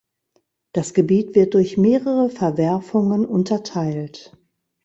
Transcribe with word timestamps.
Das 0.73 0.95
Gebiet 0.95 1.35
wird 1.35 1.53
durch 1.53 1.77
mehrere 1.77 2.31
Verwerfungen 2.31 3.23
unterteilt. 3.23 4.35